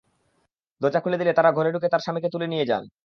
দরজা 0.81 0.99
খুলে 1.03 1.17
দিলে 1.17 1.31
তাঁরা 1.33 1.51
ঘরে 1.51 1.69
ঢুকে 1.71 1.87
তাঁর 1.89 2.03
স্বামীকে 2.03 2.29
তুলে 2.33 2.47
নিয়ে 2.47 2.65
যান। 2.65 2.83